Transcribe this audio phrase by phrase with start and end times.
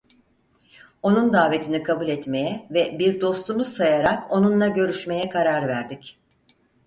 [1.03, 6.19] Onun davetini kabul etmeye ve bir dostumuz sayarak onunla görüşmeye karar verdik.